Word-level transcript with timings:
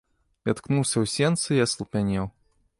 Я 0.49 0.53
ткнуўся 0.59 0.97
ў 1.03 1.13
сенцы 1.15 1.49
і 1.59 1.63
аслупянеў. 1.69 2.25